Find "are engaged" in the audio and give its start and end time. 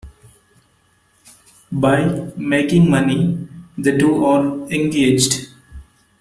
4.25-5.49